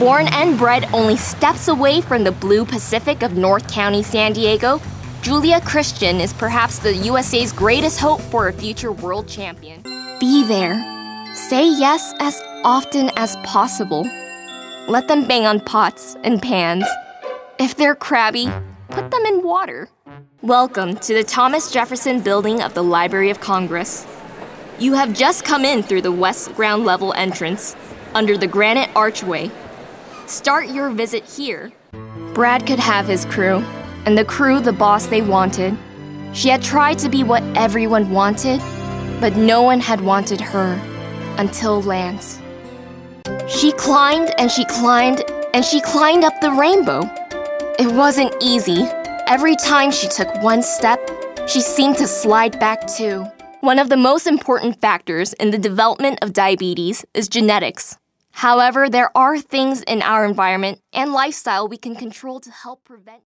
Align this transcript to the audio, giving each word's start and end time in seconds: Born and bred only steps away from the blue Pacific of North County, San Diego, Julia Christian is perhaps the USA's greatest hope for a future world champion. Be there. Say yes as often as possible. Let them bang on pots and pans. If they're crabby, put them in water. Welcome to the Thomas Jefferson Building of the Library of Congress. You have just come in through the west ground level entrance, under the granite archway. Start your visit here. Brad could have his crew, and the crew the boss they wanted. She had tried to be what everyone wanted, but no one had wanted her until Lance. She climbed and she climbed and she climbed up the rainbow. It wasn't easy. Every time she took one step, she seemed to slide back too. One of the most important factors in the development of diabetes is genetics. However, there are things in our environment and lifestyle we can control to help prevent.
Born 0.00 0.28
and 0.28 0.56
bred 0.56 0.88
only 0.94 1.18
steps 1.18 1.68
away 1.68 2.00
from 2.00 2.24
the 2.24 2.32
blue 2.32 2.64
Pacific 2.64 3.22
of 3.22 3.36
North 3.36 3.70
County, 3.70 4.02
San 4.02 4.32
Diego, 4.32 4.80
Julia 5.20 5.60
Christian 5.60 6.22
is 6.22 6.32
perhaps 6.32 6.78
the 6.78 6.96
USA's 6.96 7.52
greatest 7.52 8.00
hope 8.00 8.22
for 8.22 8.48
a 8.48 8.52
future 8.54 8.92
world 8.92 9.28
champion. 9.28 9.82
Be 10.18 10.42
there. 10.42 10.74
Say 11.34 11.68
yes 11.68 12.14
as 12.18 12.40
often 12.64 13.10
as 13.16 13.36
possible. 13.44 14.08
Let 14.88 15.06
them 15.06 15.28
bang 15.28 15.44
on 15.44 15.60
pots 15.60 16.16
and 16.24 16.40
pans. 16.40 16.86
If 17.58 17.76
they're 17.76 17.94
crabby, 17.94 18.50
put 18.88 19.10
them 19.10 19.26
in 19.26 19.42
water. 19.42 19.90
Welcome 20.40 20.96
to 20.96 21.12
the 21.12 21.24
Thomas 21.24 21.70
Jefferson 21.70 22.22
Building 22.22 22.62
of 22.62 22.72
the 22.72 22.82
Library 22.82 23.28
of 23.28 23.40
Congress. 23.40 24.06
You 24.78 24.94
have 24.94 25.12
just 25.12 25.44
come 25.44 25.66
in 25.66 25.82
through 25.82 26.00
the 26.00 26.10
west 26.10 26.54
ground 26.54 26.86
level 26.86 27.12
entrance, 27.12 27.76
under 28.14 28.38
the 28.38 28.46
granite 28.46 28.88
archway. 28.96 29.50
Start 30.30 30.68
your 30.68 30.90
visit 30.90 31.24
here. 31.24 31.72
Brad 32.34 32.64
could 32.64 32.78
have 32.78 33.08
his 33.08 33.24
crew, 33.24 33.64
and 34.06 34.16
the 34.16 34.24
crew 34.24 34.60
the 34.60 34.72
boss 34.72 35.08
they 35.08 35.22
wanted. 35.22 35.76
She 36.32 36.48
had 36.48 36.62
tried 36.62 37.00
to 37.00 37.08
be 37.08 37.24
what 37.24 37.42
everyone 37.56 38.12
wanted, 38.12 38.60
but 39.20 39.36
no 39.36 39.62
one 39.62 39.80
had 39.80 40.00
wanted 40.00 40.40
her 40.40 40.80
until 41.36 41.82
Lance. 41.82 42.40
She 43.48 43.72
climbed 43.72 44.32
and 44.38 44.52
she 44.52 44.64
climbed 44.66 45.24
and 45.52 45.64
she 45.64 45.80
climbed 45.80 46.22
up 46.22 46.40
the 46.40 46.52
rainbow. 46.52 47.10
It 47.80 47.92
wasn't 47.92 48.32
easy. 48.40 48.84
Every 49.26 49.56
time 49.56 49.90
she 49.90 50.06
took 50.06 50.32
one 50.44 50.62
step, 50.62 51.00
she 51.48 51.60
seemed 51.60 51.96
to 51.96 52.06
slide 52.06 52.56
back 52.60 52.86
too. 52.86 53.26
One 53.62 53.80
of 53.80 53.88
the 53.88 53.96
most 53.96 54.28
important 54.28 54.80
factors 54.80 55.32
in 55.34 55.50
the 55.50 55.58
development 55.58 56.20
of 56.22 56.32
diabetes 56.32 57.04
is 57.14 57.28
genetics. 57.28 57.98
However, 58.40 58.88
there 58.88 59.14
are 59.14 59.38
things 59.38 59.82
in 59.82 60.00
our 60.00 60.24
environment 60.24 60.80
and 60.94 61.12
lifestyle 61.12 61.68
we 61.68 61.76
can 61.76 61.94
control 61.94 62.40
to 62.40 62.50
help 62.50 62.84
prevent. 62.84 63.20